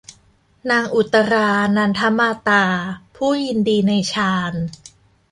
[0.69, 2.65] นางอุตตรา นันทมาตา
[3.15, 4.53] ผู้ยินดีในฌาน